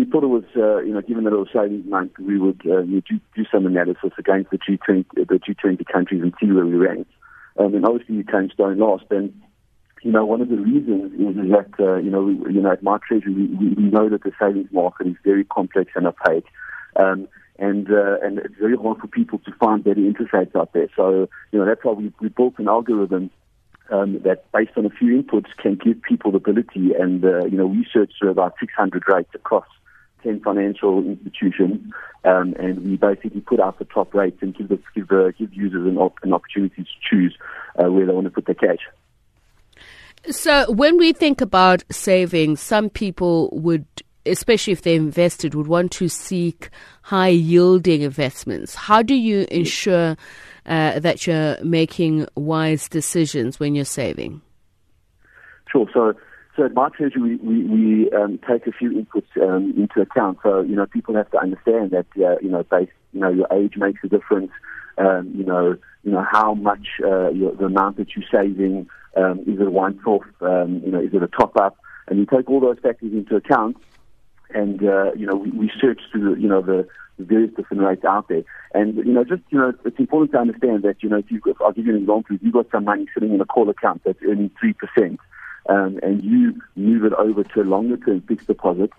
we 0.00 0.10
thought 0.10 0.24
it 0.24 0.28
was, 0.28 0.44
uh, 0.56 0.78
you 0.78 0.94
know, 0.94 1.02
given 1.02 1.24
that 1.24 1.34
it 1.34 1.36
was 1.36 1.48
savings 1.52 1.86
month, 1.86 2.12
we 2.18 2.38
would 2.38 2.60
uh, 2.64 2.80
do, 2.80 3.02
do 3.02 3.44
some 3.52 3.66
analysis 3.66 4.12
against 4.16 4.50
the 4.50 4.56
G20, 4.56 5.04
the 5.14 5.38
G20 5.38 5.84
countries 5.92 6.22
and 6.22 6.32
see 6.40 6.50
where 6.50 6.64
we 6.64 6.74
ranked. 6.74 7.10
Um, 7.58 7.74
and 7.74 7.84
obviously, 7.84 8.16
you 8.16 8.24
came 8.24 8.48
stone 8.50 8.78
last. 8.78 9.04
And 9.10 9.38
you 10.02 10.10
know, 10.10 10.24
one 10.24 10.40
of 10.40 10.48
the 10.48 10.56
reasons 10.56 11.12
is, 11.12 11.50
that 11.50 11.70
uh, 11.78 11.96
you 11.96 12.10
know, 12.10 12.22
we, 12.22 12.54
you 12.54 12.62
know, 12.62 12.72
at 12.72 12.82
my 12.82 12.98
treasury, 13.06 13.34
we, 13.34 13.74
we 13.74 13.90
know 13.90 14.08
that 14.08 14.22
the 14.22 14.32
savings 14.40 14.72
market 14.72 15.08
is 15.08 15.16
very 15.22 15.44
complex 15.44 15.92
and 15.94 16.06
opaque. 16.06 16.46
Um, 16.96 17.28
and 17.58 17.90
uh, 17.90 18.16
and 18.22 18.38
it's 18.38 18.54
very 18.58 18.76
hard 18.76 18.98
for 19.00 19.06
people 19.06 19.38
to 19.40 19.52
find 19.60 19.84
better 19.84 20.00
interest 20.00 20.32
rates 20.32 20.56
out 20.56 20.72
there. 20.72 20.88
So 20.96 21.28
you 21.52 21.58
know 21.58 21.66
that's 21.66 21.84
why 21.84 21.92
we 21.92 22.10
we 22.18 22.30
built 22.30 22.54
an 22.58 22.68
algorithm 22.68 23.30
um, 23.90 24.20
that, 24.22 24.50
based 24.52 24.72
on 24.76 24.86
a 24.86 24.90
few 24.90 25.22
inputs, 25.22 25.54
can 25.58 25.74
give 25.74 26.00
people 26.00 26.30
the 26.30 26.38
ability. 26.38 26.94
And 26.98 27.22
uh, 27.22 27.44
you 27.44 27.58
know, 27.58 27.66
we 27.66 27.86
through 27.92 28.30
about 28.30 28.54
600 28.58 29.02
rates 29.06 29.30
across 29.34 29.66
10 30.22 30.40
financial 30.40 30.98
institutions, 31.04 31.92
um, 32.24 32.54
and 32.58 32.84
we 32.84 32.96
basically 32.96 33.40
put 33.40 33.60
out 33.60 33.78
the 33.78 33.84
top 33.84 34.14
rates 34.14 34.38
and 34.40 34.56
give 34.56 34.68
the, 34.68 34.78
give, 34.94 35.10
uh, 35.10 35.30
give 35.32 35.52
users 35.54 35.86
an, 35.86 35.96
op- 35.96 36.18
an 36.22 36.32
opportunity 36.32 36.82
to 36.82 36.88
choose 37.08 37.36
uh, 37.82 37.90
where 37.90 38.06
they 38.06 38.12
want 38.12 38.26
to 38.26 38.30
put 38.30 38.46
their 38.46 38.54
cash. 38.54 38.80
So, 40.30 40.70
when 40.72 40.98
we 40.98 41.12
think 41.12 41.40
about 41.40 41.82
saving, 41.90 42.56
some 42.56 42.90
people 42.90 43.48
would 43.52 43.86
especially 44.26 44.72
if 44.72 44.82
they 44.82 44.94
invested, 44.94 45.54
would 45.54 45.66
want 45.66 45.92
to 45.92 46.08
seek 46.08 46.70
high 47.02 47.28
yielding 47.28 48.02
investments. 48.02 48.74
How 48.74 49.02
do 49.02 49.14
you 49.14 49.46
ensure 49.50 50.16
uh, 50.66 51.00
that 51.00 51.26
you're 51.26 51.62
making 51.64 52.26
wise 52.34 52.88
decisions 52.88 53.58
when 53.58 53.74
you're 53.74 53.84
saving? 53.84 54.42
Sure. 55.70 55.88
So, 55.92 56.14
so 56.60 56.66
at 56.66 56.74
my 56.74 56.90
treasury, 56.90 57.36
we, 57.36 57.36
we, 57.36 57.64
we 57.64 58.10
um, 58.12 58.38
take 58.46 58.66
a 58.66 58.72
few 58.72 58.90
inputs 58.90 59.42
um, 59.42 59.72
into 59.78 60.02
account. 60.02 60.38
So, 60.42 60.60
you 60.60 60.76
know, 60.76 60.84
people 60.84 61.14
have 61.14 61.30
to 61.30 61.38
understand 61.38 61.92
that, 61.92 62.06
uh, 62.16 62.38
you 62.42 62.50
know, 62.50 62.62
based, 62.64 62.92
you 63.14 63.20
know, 63.20 63.30
your 63.30 63.46
age 63.50 63.78
makes 63.78 64.00
a 64.04 64.08
difference. 64.08 64.50
Um, 64.98 65.32
you 65.34 65.44
know, 65.44 65.78
you 66.04 66.10
know 66.12 66.22
how 66.30 66.52
much 66.52 66.86
uh, 67.02 67.30
your, 67.30 67.54
the 67.54 67.64
amount 67.64 67.96
that 67.96 68.08
you're 68.14 68.26
saving 68.30 68.88
um, 69.16 69.40
is 69.46 69.58
it 69.58 69.66
a 69.66 69.70
one-off, 69.70 70.24
um, 70.42 70.82
you 70.84 70.92
know, 70.92 71.00
is 71.00 71.14
it 71.14 71.22
a 71.22 71.28
top-up, 71.28 71.78
and 72.08 72.18
you 72.18 72.26
take 72.26 72.50
all 72.50 72.60
those 72.60 72.78
factors 72.82 73.12
into 73.12 73.36
account 73.36 73.78
and 74.54 74.82
uh, 74.82 75.12
you 75.14 75.26
know 75.26 75.36
we, 75.36 75.50
we 75.50 75.72
search 75.80 76.00
through 76.10 76.36
you 76.36 76.48
know 76.48 76.60
the 76.60 76.86
various 77.18 77.52
different 77.54 77.82
rates 77.82 78.04
out 78.04 78.28
there. 78.28 78.42
And 78.72 78.96
you 78.96 79.12
know, 79.12 79.24
just 79.24 79.42
you 79.50 79.58
know, 79.58 79.72
it's 79.84 79.98
important 79.98 80.32
to 80.32 80.38
understand 80.38 80.82
that 80.82 81.02
you 81.02 81.08
know, 81.08 81.18
if 81.18 81.30
you 81.30 81.40
if 81.46 81.60
I'll 81.60 81.72
give 81.72 81.86
you 81.86 81.94
an 81.94 82.00
example, 82.00 82.36
if 82.36 82.42
you've 82.42 82.52
got 82.52 82.70
some 82.70 82.84
money 82.84 83.06
sitting 83.14 83.34
in 83.34 83.40
a 83.40 83.44
call 83.44 83.68
account 83.68 84.02
that's 84.04 84.18
earning 84.26 84.50
three 84.58 84.74
percent, 84.74 85.20
um, 85.70 85.98
and 86.02 86.22
you 86.22 86.60
move 86.76 87.04
it 87.04 87.12
over 87.14 87.44
to 87.44 87.62
a 87.62 87.64
longer 87.64 87.96
term 87.96 88.20
fixed 88.22 88.48
deposit, 88.48 88.90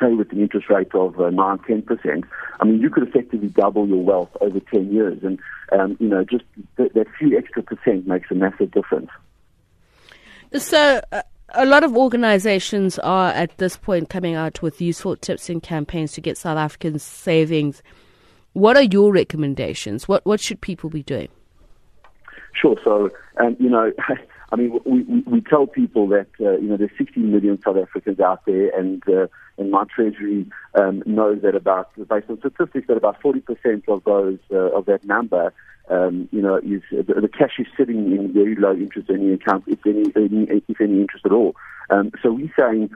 say 0.00 0.12
with 0.12 0.32
an 0.32 0.40
interest 0.40 0.68
rate 0.68 0.94
of 0.94 1.18
uh, 1.20 1.30
nine, 1.30 1.58
ten 1.60 1.82
percent, 1.82 2.24
I 2.60 2.64
mean, 2.64 2.80
you 2.80 2.90
could 2.90 3.08
effectively 3.08 3.48
double 3.48 3.86
your 3.88 4.02
wealth 4.02 4.36
over 4.40 4.60
ten 4.60 4.92
years, 4.92 5.22
and 5.22 5.38
um, 5.72 5.96
you 6.00 6.08
know, 6.08 6.24
just 6.24 6.44
th- 6.76 6.92
that 6.92 7.06
few 7.18 7.38
extra 7.38 7.62
percent 7.62 8.06
makes 8.06 8.30
a 8.30 8.34
massive 8.34 8.70
difference. 8.72 9.10
So. 10.52 11.00
Uh 11.12 11.22
a 11.50 11.64
lot 11.64 11.84
of 11.84 11.96
organizations 11.96 12.98
are 12.98 13.30
at 13.30 13.56
this 13.58 13.76
point 13.76 14.10
coming 14.10 14.34
out 14.34 14.62
with 14.62 14.80
useful 14.80 15.16
tips 15.16 15.48
and 15.48 15.62
campaigns 15.62 16.12
to 16.12 16.20
get 16.20 16.36
South 16.36 16.58
Africans 16.58 17.02
savings. 17.02 17.82
What 18.52 18.76
are 18.76 18.82
your 18.82 19.12
recommendations? 19.12 20.08
What 20.08 20.26
what 20.26 20.40
should 20.40 20.60
people 20.60 20.90
be 20.90 21.02
doing? 21.02 21.28
Sure. 22.60 22.76
So, 22.82 23.10
um, 23.38 23.56
you 23.58 23.68
know, 23.68 23.92
I 24.52 24.56
mean, 24.56 24.78
we, 24.84 25.02
we, 25.02 25.20
we 25.26 25.40
tell 25.40 25.66
people 25.66 26.08
that 26.08 26.28
uh, 26.40 26.52
you 26.58 26.68
know 26.68 26.76
there's 26.76 26.90
16 26.96 27.30
million 27.30 27.60
South 27.62 27.76
Africans 27.76 28.20
out 28.20 28.44
there, 28.46 28.68
and 28.78 29.02
uh, 29.08 29.26
and 29.58 29.70
my 29.70 29.84
treasury 29.94 30.46
um, 30.74 31.02
knows 31.04 31.42
that 31.42 31.54
about 31.54 31.90
based 32.08 32.30
on 32.30 32.38
statistics 32.38 32.86
that 32.86 32.96
about 32.96 33.20
40% 33.20 33.88
of 33.88 34.04
those 34.04 34.38
uh, 34.52 34.76
of 34.76 34.86
that 34.86 35.04
number 35.04 35.52
um, 35.88 36.28
you 36.32 36.42
know, 36.42 36.56
is 36.56 36.82
the, 36.90 37.20
the, 37.20 37.28
cash 37.28 37.58
is 37.58 37.66
sitting 37.76 38.12
in 38.12 38.32
very 38.32 38.56
low 38.56 38.72
interest 38.72 39.08
earning 39.10 39.32
accounts, 39.32 39.68
if 39.68 39.78
any, 39.86 40.12
any 40.16 40.62
if 40.68 40.80
any 40.80 41.00
interest 41.00 41.24
at 41.24 41.32
all. 41.32 41.54
Um, 41.90 42.10
so 42.22 42.32
we're 42.32 42.52
saying, 42.58 42.90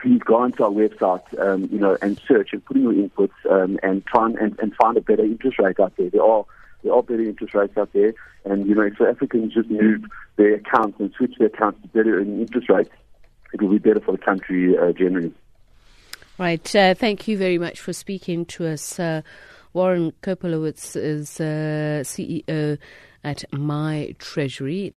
please 0.00 0.20
go 0.24 0.36
onto 0.36 0.62
our 0.62 0.70
website, 0.70 1.24
um, 1.40 1.68
you 1.72 1.78
know, 1.78 1.96
and 2.02 2.20
search 2.28 2.50
and 2.52 2.64
put 2.64 2.76
in 2.76 2.82
your 2.82 2.92
inputs 2.92 3.32
um, 3.50 3.78
and 3.82 4.04
try 4.06 4.26
and, 4.26 4.36
and, 4.38 4.58
and 4.60 4.74
find 4.74 4.96
a 4.96 5.00
better 5.00 5.24
interest 5.24 5.58
rate 5.58 5.80
out 5.80 5.96
there. 5.96 6.10
There 6.10 6.22
are 6.22 6.44
there 6.82 6.92
are 6.92 7.02
better 7.02 7.22
interest 7.22 7.54
rates 7.54 7.76
out 7.76 7.92
there, 7.92 8.12
and 8.44 8.66
you 8.66 8.74
know, 8.74 8.82
if 8.82 8.96
South 8.98 9.08
Africans 9.08 9.54
just 9.54 9.70
move 9.70 10.04
their 10.36 10.54
accounts 10.54 10.98
and 11.00 11.12
switch 11.16 11.34
their 11.38 11.48
accounts 11.48 11.80
to 11.82 11.88
better 11.88 12.20
interest 12.20 12.68
rates, 12.68 12.90
it 13.52 13.60
will 13.60 13.70
be 13.70 13.78
better 13.78 14.00
for 14.00 14.12
the 14.12 14.18
country 14.18 14.76
uh, 14.78 14.92
generally. 14.92 15.32
Right. 16.38 16.74
Uh, 16.74 16.94
thank 16.94 17.28
you 17.28 17.36
very 17.36 17.58
much 17.58 17.80
for 17.80 17.92
speaking 17.92 18.46
to 18.46 18.66
us. 18.66 18.98
Uh, 18.98 19.20
Warren 19.72 20.12
Kopelowitz 20.22 20.96
is 20.96 21.38
uh, 21.40 22.02
CEO 22.02 22.78
at 23.22 23.44
My 23.52 24.14
Treasury. 24.18 24.94